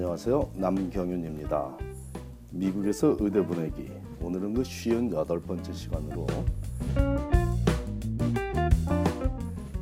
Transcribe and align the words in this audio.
안녕하세요. 0.00 0.52
남경윤입니다. 0.54 1.76
미국에서 2.52 3.18
의대 3.20 3.44
보내기. 3.44 3.90
오늘은 4.22 4.54
그 4.54 4.64
쉬운 4.64 5.12
여덟 5.12 5.42
번째 5.42 5.70
시간으로 5.74 6.26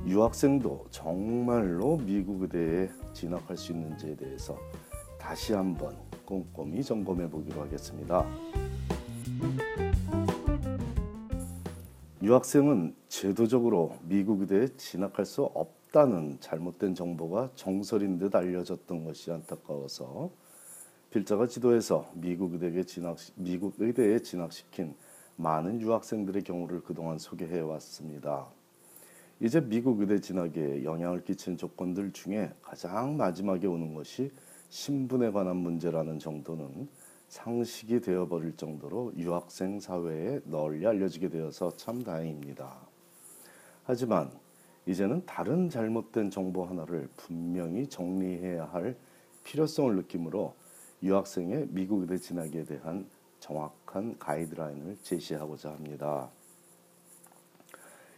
유학생도 0.04 0.86
정말로 0.90 1.98
미국 1.98 2.42
의대에 2.42 2.90
진학할 3.12 3.56
수 3.56 3.70
있는지에 3.70 4.16
대해서 4.16 4.58
다시 5.20 5.52
한번 5.52 5.96
꼼꼼히 6.26 6.82
점검해 6.82 7.30
보기로 7.30 7.60
하겠습니다. 7.60 8.26
유학생은 12.20 12.96
제도적으로 13.06 13.94
미국 14.02 14.40
의대에 14.40 14.66
진학할 14.76 15.24
수 15.24 15.44
없 15.54 15.77
다는 15.92 16.36
잘못된 16.40 16.94
정보가 16.94 17.52
정설인 17.54 18.18
듯 18.18 18.34
알려졌던 18.34 19.04
것이 19.04 19.32
안타까워서 19.32 20.30
필자가 21.10 21.46
지도해서 21.46 22.10
미국 22.14 22.52
의대에 22.52 22.82
진학 22.84 23.16
미국 23.36 23.74
의대에 23.78 24.18
진학시킨 24.18 24.94
많은 25.36 25.80
유학생들의 25.80 26.42
경우를 26.42 26.82
그동안 26.82 27.18
소개해 27.18 27.60
왔습니다. 27.60 28.48
이제 29.40 29.60
미국 29.60 30.00
의대 30.00 30.20
진학에 30.20 30.84
영향을 30.84 31.24
끼친 31.24 31.56
조건들 31.56 32.12
중에 32.12 32.52
가장 32.60 33.16
마지막에 33.16 33.66
오는 33.66 33.94
것이 33.94 34.30
신분에 34.68 35.30
관한 35.30 35.56
문제라는 35.56 36.18
정도는 36.18 36.88
상식이 37.28 38.00
되어버릴 38.00 38.56
정도로 38.56 39.12
유학생 39.16 39.80
사회에 39.80 40.40
널리 40.44 40.86
알려지게 40.86 41.28
되어서 41.28 41.74
참 41.76 42.02
다행입니다. 42.02 42.76
하지만 43.84 44.30
이제는 44.88 45.26
다른 45.26 45.68
잘못된 45.68 46.30
정보 46.30 46.64
하나를 46.64 47.10
분명히 47.14 47.86
정리해야 47.86 48.64
할 48.64 48.96
필요성을 49.44 49.94
느끼므로 49.96 50.54
유학생의 51.02 51.66
미국 51.68 52.00
의대 52.00 52.16
진학에 52.16 52.64
대한 52.64 53.06
정확한 53.38 54.18
가이드라인을 54.18 54.96
제시하고자 55.02 55.72
합니다. 55.72 56.30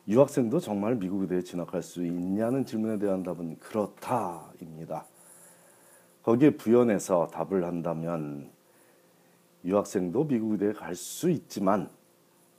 유학생도 0.06 0.60
정말 0.60 0.94
미국 0.94 1.22
의대에 1.22 1.42
진학할 1.42 1.82
수 1.82 2.06
있냐는 2.06 2.64
질문에 2.64 3.00
대한 3.00 3.24
답은 3.24 3.58
그렇다입니다. 3.58 5.06
거기에 6.22 6.50
부연해서 6.50 7.26
답을 7.32 7.64
한다면 7.64 8.48
유학생도 9.64 10.28
미국 10.28 10.52
의대에 10.52 10.72
갈 10.72 10.94
수 10.94 11.30
있지만 11.30 11.90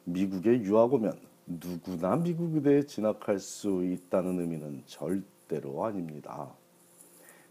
미국에 0.04 0.62
유학 0.64 0.92
오면 0.94 1.31
누구나 1.46 2.16
미국 2.16 2.56
의대에 2.56 2.84
진학할 2.84 3.40
수 3.40 3.84
있다는 3.84 4.40
의미는 4.40 4.84
절대로 4.86 5.86
아닙니다. 5.86 6.50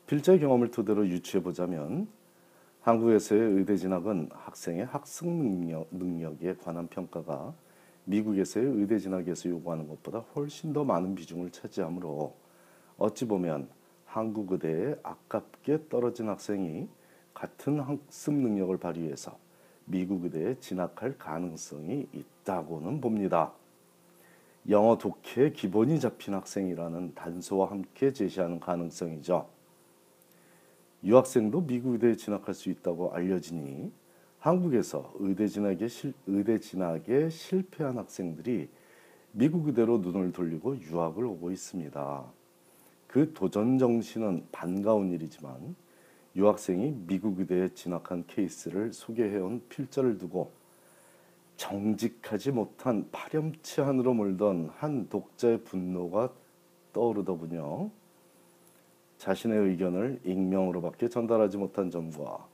필자의 0.06 0.40
경험을 0.40 0.70
토대로 0.70 1.06
유추해 1.06 1.42
보자면 1.42 2.08
한국에서의 2.80 3.40
의대 3.40 3.76
진학은 3.76 4.30
학생의 4.32 4.86
학습 4.86 5.28
능력, 5.28 5.86
능력에 5.90 6.56
관한 6.56 6.88
평가가 6.88 7.54
미국에서의 8.04 8.66
의대 8.66 8.98
진학에서 8.98 9.50
요구하는 9.50 9.86
것보다 9.86 10.20
훨씬 10.34 10.72
더 10.72 10.82
많은 10.82 11.14
비중을 11.14 11.50
차지하므로 11.50 12.34
어찌 12.96 13.26
보면 13.26 13.68
한국 14.06 14.50
의대에 14.52 14.96
아깝게 15.02 15.88
떨어진 15.88 16.28
학생이 16.28 16.88
같은 17.34 17.80
학습 17.80 18.34
능력을 18.34 18.76
발휘해서 18.78 19.38
미국 19.84 20.24
의대에 20.24 20.58
진학할 20.58 21.16
가능성이 21.18 22.08
있다고는 22.12 23.00
봅니다. 23.00 23.52
영어 24.68 24.98
독해 24.98 25.52
기본이 25.52 25.98
잡힌 26.00 26.34
학생이라는 26.34 27.14
단서와 27.14 27.70
함께 27.70 28.12
제시하는 28.12 28.60
가능성이죠. 28.60 29.48
유학생도 31.02 31.66
미국 31.66 31.94
의대에 31.94 32.14
진학할 32.14 32.54
수 32.54 32.68
있다고 32.68 33.14
알려지니 33.14 33.90
한국에서 34.38 35.12
의대 35.18 35.46
진학에, 35.46 35.88
실, 35.88 36.12
의대 36.26 36.58
진학에 36.58 37.30
실패한 37.30 37.96
학생들이 37.96 38.68
미국 39.32 39.66
의대로 39.66 39.98
눈을 39.98 40.32
돌리고 40.32 40.78
유학을 40.78 41.24
오고 41.24 41.50
있습니다. 41.52 42.24
그 43.06 43.32
도전 43.32 43.78
정신은 43.78 44.46
반가운 44.52 45.10
일이지만 45.10 45.74
유학생이 46.36 46.94
미국 47.06 47.40
의대에 47.40 47.70
진학한 47.70 48.24
케이스를 48.26 48.92
소개해온 48.92 49.62
필자를 49.68 50.18
두고 50.18 50.52
정직하지 51.60 52.52
못한 52.52 53.06
파렴치 53.12 53.82
한으로 53.82 54.14
몰던 54.14 54.70
한 54.78 55.10
독자의 55.10 55.62
분노가 55.62 56.30
떠오르더군요. 56.94 57.90
자신의 59.18 59.68
의견을 59.68 60.20
익명으로밖에 60.24 61.10
전달하지 61.10 61.58
못한 61.58 61.90
점과 61.90 62.48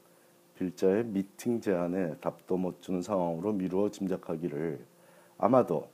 필자의 0.56 1.04
미팅 1.04 1.60
제안에 1.60 2.16
답도 2.16 2.56
못 2.56 2.82
주는 2.82 3.00
상황으로 3.00 3.52
미루어 3.52 3.90
짐작하기를 3.90 4.84
아마도 5.38 5.88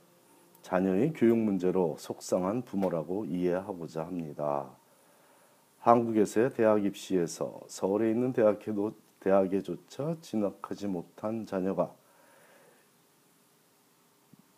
자녀의 0.63 1.13
교육 1.15 1.37
문제로 1.37 1.97
속상한 1.99 2.63
부모라고 2.63 3.27
이해하고자 3.27 4.07
합니다. 4.07 4.71
한국에서의 5.81 6.55
대학 6.55 6.83
입시에서 6.83 7.61
서울에 7.67 8.11
있는 8.11 8.33
대학에도, 8.33 8.95
대학에조차 9.21 10.17
진학하지 10.23 10.87
못한 10.87 11.45
자녀가 11.45 11.95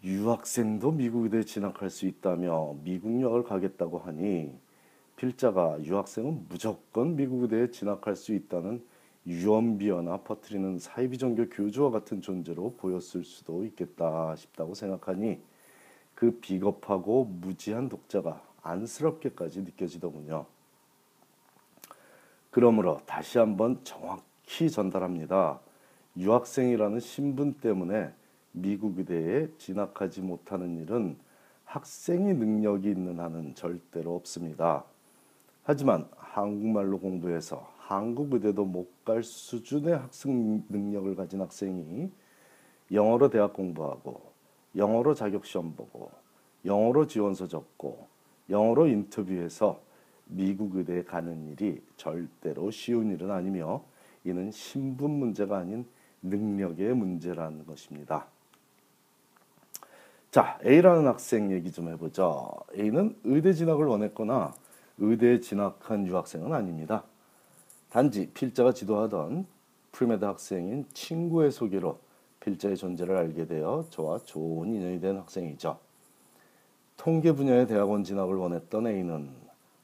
유학생도 0.04 0.90
미국 0.90 1.24
의대에 1.24 1.44
진학할 1.44 1.88
수 1.88 2.04
있다며 2.04 2.76
미국 2.84 3.18
유학을 3.18 3.42
가겠다고 3.42 4.00
하니 4.00 4.52
필자가 5.16 5.82
유학생은 5.82 6.44
무조건 6.50 7.16
미국 7.16 7.40
의대에 7.40 7.70
진학할 7.70 8.14
수 8.14 8.34
있다는 8.34 8.84
유언비어나 9.26 10.18
퍼뜨리는 10.18 10.78
사이비 10.78 11.16
종교 11.16 11.48
교주와 11.48 11.90
같은 11.90 12.20
존재로 12.20 12.74
보였을 12.76 13.24
수도 13.24 13.64
있겠다 13.64 14.36
싶다고 14.36 14.74
생각하니 14.74 15.40
그 16.14 16.38
비겁하고 16.38 17.24
무지한 17.24 17.88
독자가 17.88 18.42
안쓰럽게까지 18.62 19.62
느껴지더군요. 19.62 20.44
그러므로 22.50 23.00
다시 23.06 23.38
한번 23.38 23.80
정확히 23.84 24.68
전달합니다. 24.70 25.60
유학생이라는 26.18 27.00
신분 27.00 27.54
때문에 27.54 28.12
미국 28.56 28.98
의대에 28.98 29.48
진학하지 29.58 30.22
못하는 30.22 30.78
일은 30.78 31.16
학생의 31.64 32.34
능력이 32.34 32.88
있는 32.88 33.20
한은 33.20 33.54
절대로 33.54 34.14
없습니다. 34.16 34.84
하지만 35.64 36.08
한국말로 36.16 36.98
공부해서 36.98 37.68
한국 37.78 38.32
의대도 38.32 38.64
못 38.64 38.94
갈 39.04 39.22
수준의 39.22 39.96
학습 39.98 40.30
능력을 40.68 41.14
가진 41.14 41.40
학생이 41.40 42.10
영어로 42.90 43.28
대학 43.28 43.52
공부하고 43.52 44.32
영어로 44.76 45.14
자격 45.14 45.44
시험 45.44 45.74
보고 45.76 46.10
영어로 46.64 47.06
지원서 47.06 47.46
적고 47.46 48.06
영어로 48.48 48.86
인터뷰해서 48.86 49.80
미국 50.26 50.76
의대에 50.76 51.04
가는 51.04 51.46
일이 51.48 51.82
절대로 51.96 52.70
쉬운 52.70 53.10
일은 53.10 53.30
아니며 53.30 53.84
이는 54.24 54.50
신분 54.50 55.10
문제가 55.10 55.58
아닌 55.58 55.86
능력의 56.22 56.94
문제라는 56.94 57.66
것입니다. 57.66 58.26
자, 60.34 60.58
A라는 60.66 61.06
학생 61.06 61.52
얘기 61.52 61.70
좀 61.70 61.88
해보죠. 61.90 62.50
A는 62.76 63.16
의대 63.22 63.52
진학을 63.52 63.86
원했거나 63.86 64.52
의대에 64.98 65.38
진학한 65.38 66.08
유학생은 66.08 66.52
아닙니다. 66.52 67.04
단지 67.88 68.28
필자가 68.34 68.72
지도하던 68.72 69.46
premed 69.92 70.24
학생인 70.24 70.86
친구의 70.92 71.52
소개로 71.52 72.00
필자의 72.40 72.76
존재를 72.76 73.16
알게 73.16 73.46
되어 73.46 73.84
저와 73.90 74.18
좋은 74.24 74.74
인연이 74.74 75.00
된 75.00 75.18
학생이죠. 75.18 75.78
통계 76.96 77.30
분야의 77.30 77.68
대학원 77.68 78.02
진학을 78.02 78.34
원했던 78.34 78.88
A는 78.88 79.30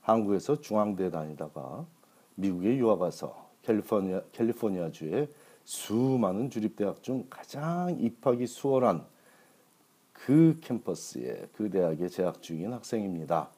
한국에서 0.01 0.61
중앙대 0.61 1.13
다니다가 1.13 1.87
미국에 2.35 2.77
유학 2.77 2.99
가서 2.99 3.51
캘리포니아, 3.63 4.21
캘리포니아주의 4.33 5.29
수많은 5.63 6.51
주립대학 6.51 7.05
중 7.05 7.25
가장 7.31 7.97
입학이 8.01 8.49
수월한 8.49 9.07
그 10.27 10.59
캠퍼스에 10.61 11.49
그 11.55 11.71
대학에 11.71 12.09
재학 12.09 12.43
중인 12.43 12.73
학생입니다. 12.73 13.49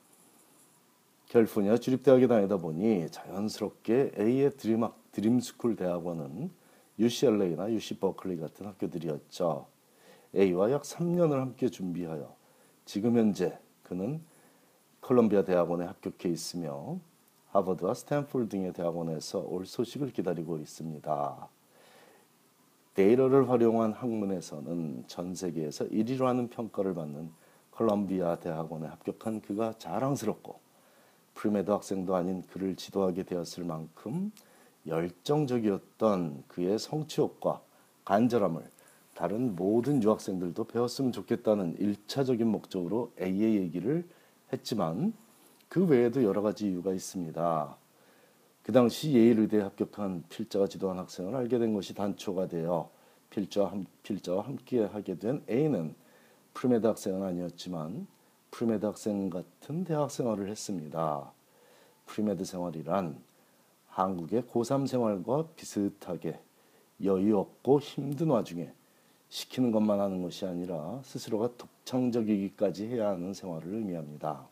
캘리포니아 1.26 1.76
주립대학에 1.76 2.28
다니다 2.28 2.56
보니 2.56 3.10
자연스럽게 3.10 4.12
A의 4.18 4.56
dream, 4.56 4.86
dream 5.10 5.40
school 5.40 5.76
대학원은 5.76 6.50
UCLA나 6.98 7.72
UC 7.72 7.98
버클리 7.98 8.36
같은 8.36 8.66
학교들이었죠. 8.66 9.66
A와 10.36 10.70
약 10.70 10.82
3년을 10.82 11.38
함께 11.38 11.68
준비하여 11.68 12.34
지금 12.84 13.16
현재 13.16 13.58
그는 13.82 14.22
컬럼비아 15.00 15.44
대학원에 15.44 15.84
합격해 15.86 16.28
있으며 16.28 17.00
하버드와 17.50 17.94
스탠포드 17.94 18.48
등의 18.48 18.72
대학원에서 18.72 19.40
올 19.40 19.66
소식을 19.66 20.12
기다리고 20.12 20.58
있습니다. 20.58 21.48
데이터를 22.94 23.48
활용한 23.48 23.92
학문에서는 23.92 25.04
전 25.06 25.34
세계에서 25.34 25.86
1위로 25.86 26.24
하는 26.24 26.48
평가를 26.48 26.94
받는 26.94 27.30
컬럼비아 27.70 28.36
대학원에 28.36 28.86
합격한 28.86 29.40
그가 29.40 29.72
자랑스럽고 29.78 30.60
premed 31.34 31.70
학생도 31.70 32.14
아닌 32.14 32.42
그를 32.42 32.76
지도하게 32.76 33.22
되었을 33.22 33.64
만큼 33.64 34.30
열정적이었던 34.86 36.44
그의 36.48 36.78
성취욕과 36.78 37.62
간절함을 38.04 38.62
다른 39.14 39.54
모든 39.56 40.02
유학생들도 40.02 40.64
배웠으면 40.64 41.12
좋겠다는 41.12 41.76
일차적인 41.78 42.46
목적으로 42.46 43.12
A의 43.20 43.56
얘기를 43.56 44.06
했지만 44.52 45.14
그 45.68 45.86
외에도 45.86 46.22
여러 46.22 46.42
가지 46.42 46.68
이유가 46.68 46.92
있습니다. 46.92 47.81
그 48.62 48.70
당시 48.70 49.12
예일의대에 49.12 49.60
합격한 49.60 50.24
필자가 50.28 50.68
지도한 50.68 50.98
학생을 50.98 51.34
알게 51.34 51.58
된 51.58 51.74
것이 51.74 51.94
단초가 51.94 52.46
되어 52.46 52.90
필자와, 53.30 53.72
필자와 54.02 54.44
함께 54.44 54.84
하게 54.84 55.18
된 55.18 55.42
A는 55.48 55.94
premed 56.54 56.86
학생은 56.86 57.22
아니었지만 57.22 58.06
premed 58.50 58.84
학생 58.86 59.30
같은 59.30 59.84
대학 59.84 60.10
생활을 60.10 60.48
했습니다. 60.48 61.32
premed 62.06 62.44
생활이란 62.44 63.18
한국의 63.88 64.42
고3 64.42 64.86
생활과 64.86 65.48
비슷하게 65.56 66.38
여유 67.02 67.38
없고 67.38 67.80
힘든 67.80 68.30
와중에 68.30 68.72
시키는 69.28 69.72
것만 69.72 69.98
하는 69.98 70.22
것이 70.22 70.46
아니라 70.46 71.00
스스로가 71.04 71.56
독창적이기까지 71.56 72.86
해야 72.86 73.08
하는 73.08 73.32
생활을 73.32 73.74
의미합니다. 73.74 74.46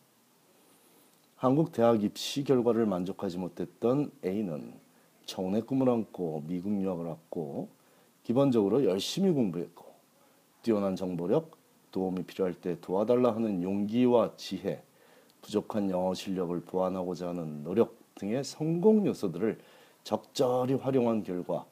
한국 1.41 1.71
대학 1.71 2.03
입시 2.03 2.43
결과를 2.43 2.85
만족하지 2.85 3.39
못했던 3.39 4.11
A는 4.23 4.75
청운의 5.25 5.63
꿈을 5.63 5.89
안고 5.89 6.43
미국 6.45 6.79
유학을 6.79 7.03
왔고 7.03 7.67
기본적으로 8.21 8.85
열심히 8.85 9.31
공부했고 9.31 9.85
뛰어난 10.61 10.95
정보력, 10.95 11.57
도움이 11.91 12.25
필요할 12.25 12.53
때 12.53 12.79
도와달라 12.79 13.33
하는 13.33 13.63
용기와 13.63 14.33
지혜, 14.37 14.83
부족한 15.41 15.89
영어 15.89 16.13
실력을 16.13 16.61
보완하고자 16.61 17.29
하는 17.29 17.63
노력 17.63 17.95
등의 18.13 18.43
성공 18.43 19.07
요소들을 19.07 19.57
적절히 20.03 20.75
활용한 20.75 21.23
결과 21.23 21.65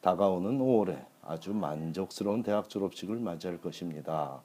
다가오는 0.00 0.58
5월에 0.58 1.06
아주 1.22 1.54
만족스러운 1.54 2.42
대학 2.42 2.68
졸업식을 2.68 3.20
맞이할 3.20 3.60
것입니다. 3.60 4.42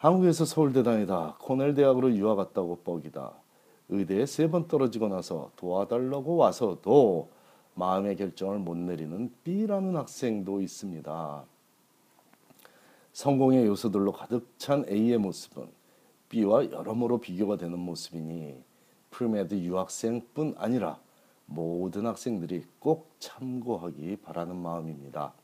한국에서 0.00 0.46
서울대 0.46 0.82
다니다 0.82 1.36
코넬 1.40 1.74
대학으로 1.74 2.16
유학 2.16 2.36
갔다고 2.36 2.76
뻑이다. 2.84 3.34
의대에 3.90 4.24
세 4.24 4.48
번 4.48 4.66
떨어지고 4.66 5.08
나서 5.08 5.50
도와달라고 5.56 6.36
와서도 6.36 7.28
마음의 7.74 8.16
결정을 8.16 8.60
못 8.60 8.78
내리는 8.78 9.30
B라는 9.44 9.96
학생도 9.96 10.62
있습니다. 10.62 11.44
성공의 13.12 13.66
요소들로 13.66 14.12
가득 14.12 14.48
찬 14.56 14.86
A의 14.88 15.18
모습은 15.18 15.68
B와 16.30 16.64
여러모로 16.70 17.18
비교가 17.18 17.58
되는 17.58 17.78
모습이니 17.78 18.54
premed 19.10 19.54
유학생뿐 19.56 20.54
아니라 20.56 20.98
모든 21.44 22.06
학생들이 22.06 22.64
꼭 22.78 23.10
참고하기 23.18 24.16
바라는 24.22 24.56
마음입니다. 24.56 25.34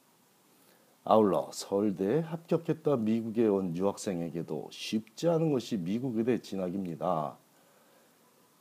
아울러 1.08 1.49
서울대에 1.53 2.19
합격했다 2.19 2.97
미국에 2.97 3.47
온 3.47 3.76
유학생에게도 3.76 4.70
쉽지 4.73 5.29
않은 5.29 5.53
것이 5.53 5.76
미국 5.76 6.19
의대 6.19 6.43
진학입니다. 6.43 7.37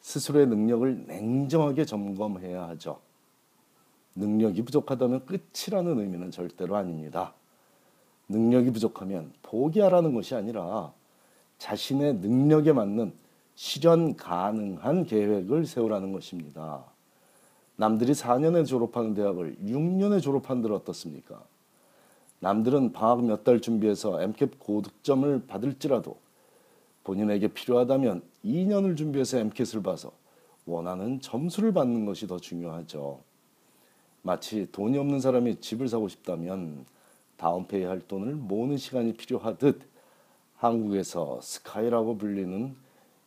스스로의 0.01 0.45
능력을 0.45 1.05
냉정하게 1.07 1.85
점검해야 1.85 2.67
하죠. 2.69 2.99
능력이 4.13 4.61
부족하다면 4.61 5.25
끝이라는 5.25 5.99
의미는 5.99 6.29
절대로 6.29 6.75
아닙니다. 6.75 7.33
능력이 8.29 8.69
부족하면 8.69 9.33
포기하라는 9.41 10.13
것이 10.13 10.35
아니라 10.35 10.93
자신의 11.57 12.17
능력에 12.17 12.73
맞는 12.73 13.11
실현 13.55 14.15
가능한 14.15 15.07
계획을 15.07 15.65
세우라는 15.65 16.13
것입니다. 16.13 16.85
남들이 17.75 18.11
4년에 18.11 18.67
졸업하는 18.67 19.15
대학을 19.15 19.55
6년에 19.63 20.21
졸업한들 20.21 20.71
어떻습니까? 20.73 21.43
남들은 22.39 22.91
방학 22.93 23.23
몇 23.23 23.43
달 23.43 23.59
준비해서 23.61 24.21
MCAT 24.21 24.57
고득점을 24.59 25.47
받을지라도 25.47 26.17
본인에게 27.03 27.49
필요하다면 27.49 28.23
2년을 28.43 28.97
준비해서 28.97 29.37
MCAT을 29.39 29.83
봐서 29.83 30.11
원하는 30.65 31.21
점수를 31.21 31.73
받는 31.73 32.05
것이 32.05 32.27
더 32.27 32.39
중요하죠. 32.39 33.21
마치 34.21 34.67
돈이 34.71 34.97
없는 34.97 35.19
사람이 35.19 35.61
집을 35.61 35.87
사고 35.87 36.07
싶다면 36.07 36.85
다운페이 37.37 37.83
할 37.83 37.99
돈을 37.99 38.33
모으는 38.35 38.77
시간이 38.77 39.13
필요하듯 39.13 39.81
한국에서 40.55 41.39
스카이라고 41.41 42.17
불리는 42.17 42.75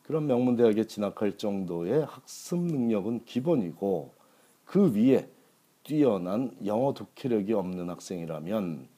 그런 0.02 0.26
명문 0.26 0.56
대학에 0.56 0.84
진학할 0.84 1.36
정도의 1.36 2.04
학습 2.06 2.58
능력은 2.58 3.26
기본이고 3.26 4.12
그 4.64 4.92
위에 4.94 5.28
뛰어난 5.84 6.56
영어 6.64 6.94
독해력이 6.94 7.52
없는 7.52 7.90
학생이라면 7.90 8.88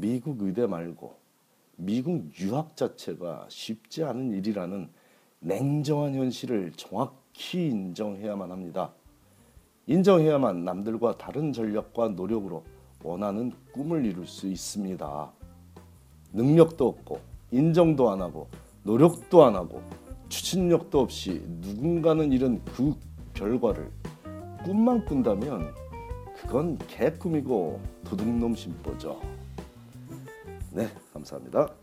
미국 0.00 0.42
의대 0.42 0.66
말고 0.66 1.16
미국 1.76 2.30
유학 2.38 2.76
자체가 2.76 3.46
쉽지 3.50 4.04
않은 4.04 4.32
일이라는 4.32 4.88
냉정한 5.40 6.14
현실을 6.14 6.72
정확히 6.76 7.68
인정해야만 7.68 8.50
합니다. 8.50 8.92
인정해야만 9.86 10.64
남들과 10.64 11.18
다른 11.18 11.52
전략과 11.52 12.10
노력으로 12.10 12.64
원하는 13.02 13.52
꿈을 13.72 14.06
이룰 14.06 14.26
수 14.26 14.46
있습니다. 14.46 15.32
능력도 16.32 16.88
없고 16.88 17.20
인정도 17.50 18.08
안 18.10 18.22
하고 18.22 18.48
노력도 18.84 19.44
안 19.44 19.56
하고 19.56 19.82
추진력도 20.30 21.00
없이 21.00 21.42
누군가는 21.60 22.32
이런 22.32 22.64
그 22.64 22.94
결과를 23.34 23.90
꿈만 24.64 25.04
꾼다면 25.04 25.74
그건 26.40 26.78
개꿈이고 26.86 27.80
도둑놈 28.04 28.54
심보죠. 28.54 29.41
네, 30.74 30.88
감사합니다. 31.12 31.81